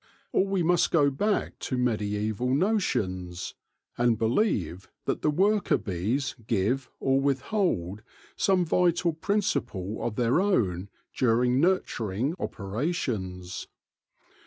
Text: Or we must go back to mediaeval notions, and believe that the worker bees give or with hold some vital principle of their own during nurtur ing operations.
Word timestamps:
Or 0.31 0.47
we 0.47 0.63
must 0.63 0.89
go 0.89 1.11
back 1.11 1.59
to 1.59 1.77
mediaeval 1.77 2.55
notions, 2.55 3.53
and 3.99 4.17
believe 4.17 4.89
that 5.05 5.21
the 5.21 5.29
worker 5.29 5.77
bees 5.77 6.35
give 6.47 6.89
or 6.99 7.21
with 7.21 7.41
hold 7.53 8.01
some 8.35 8.65
vital 8.65 9.13
principle 9.13 9.99
of 10.03 10.15
their 10.15 10.39
own 10.41 10.89
during 11.15 11.61
nurtur 11.61 12.17
ing 12.17 12.33
operations. 12.39 13.67